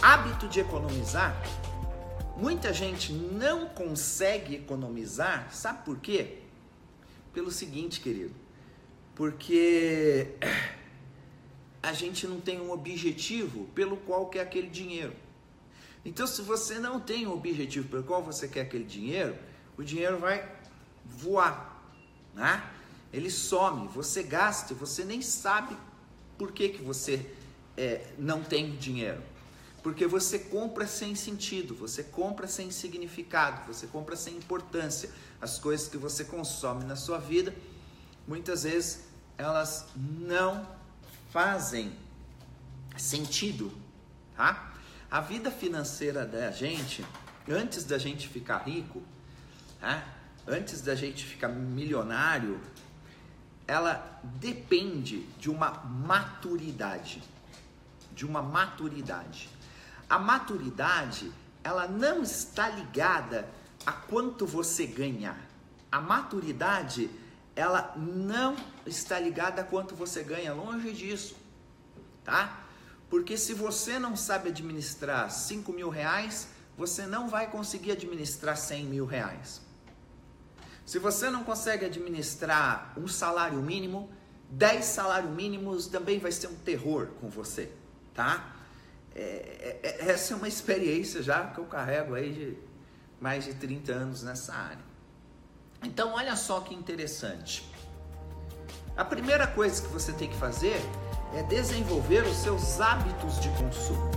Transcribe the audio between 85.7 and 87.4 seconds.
também vai ser um terror com